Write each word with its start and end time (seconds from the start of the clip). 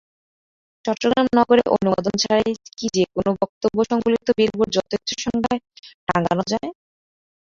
চট্টগ্রাম 0.85 1.27
নগরে 1.37 1.63
অনুমোদন 1.75 2.13
ছাড়াই 2.21 2.45
কি 2.69 2.85
যেকোনো 2.95 3.31
বক্তব্যসংবলিত 3.41 4.27
বিলবোর্ড 4.37 4.71
যথেচ্ছ 4.77 5.09
সংখ্যায় 5.25 5.61
টাঙানো 6.07 6.43
যায়? 6.51 6.69